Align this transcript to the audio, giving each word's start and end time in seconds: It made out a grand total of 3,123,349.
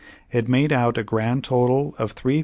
It 0.31 0.49
made 0.49 0.71
out 0.73 0.97
a 0.97 1.03
grand 1.03 1.43
total 1.43 1.93
of 1.99 2.15
3,123,349. 2.15 2.39